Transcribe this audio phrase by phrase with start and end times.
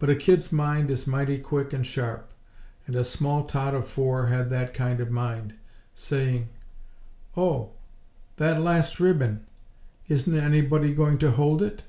[0.00, 2.32] But a kid's mind is mighty quick and sharp;
[2.88, 5.54] and a small tot of four had that kind of mind,
[5.94, 6.48] saying:
[7.36, 7.70] "Oh!
[8.38, 9.46] That last ribbon!
[10.08, 11.84] Isn't anybody going to hold it?"